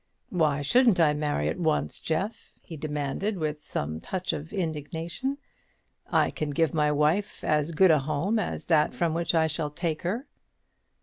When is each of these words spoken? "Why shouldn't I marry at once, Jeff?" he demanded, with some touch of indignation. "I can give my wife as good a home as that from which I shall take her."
"Why 0.31 0.63
shouldn't 0.63 0.99
I 0.99 1.13
marry 1.13 1.47
at 1.47 1.59
once, 1.59 1.99
Jeff?" 1.99 2.53
he 2.63 2.75
demanded, 2.75 3.37
with 3.37 3.61
some 3.61 3.99
touch 3.99 4.33
of 4.33 4.51
indignation. 4.51 5.37
"I 6.11 6.31
can 6.31 6.49
give 6.49 6.73
my 6.73 6.91
wife 6.91 7.43
as 7.43 7.69
good 7.69 7.91
a 7.91 7.99
home 7.99 8.39
as 8.39 8.65
that 8.65 8.95
from 8.95 9.13
which 9.13 9.35
I 9.35 9.45
shall 9.45 9.69
take 9.69 10.01
her." 10.01 10.25